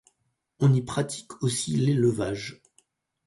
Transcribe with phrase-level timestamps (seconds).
[0.59, 2.63] On y pratique aussi l'élevage.